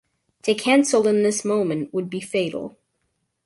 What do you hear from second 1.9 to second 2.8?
would be fatal.